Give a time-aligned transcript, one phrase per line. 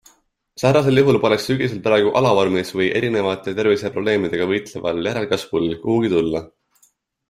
[0.61, 6.49] Säärasel juhul poleks sügisel praegu alavormis või erinevate terviseprobleemidega võitleval järelkasvul kuhugi tulla.